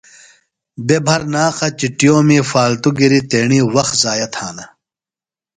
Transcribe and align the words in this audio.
بےۡ 0.85 1.01
بھرناقہ 1.05 1.67
چُٹِیومی 1.79 2.39
فالتُوۡ 2.51 2.95
گِریۡ 2.99 3.25
تیݨی 3.29 3.59
وخت 3.75 3.93
ضائع 4.03 4.27
تھانہ۔ 4.33 4.65